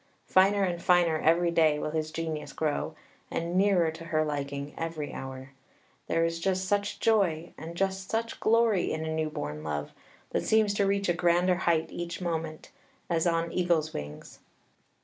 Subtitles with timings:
[0.25, 2.95] Finer and finer every day will his genius grow,
[3.29, 5.51] and nearer to her liking every hour.
[6.07, 9.91] There is just such joy and just such glory in a new born love,
[10.31, 12.71] that seems to reach a grander height each moment,
[13.11, 14.39] as on eagle's wings.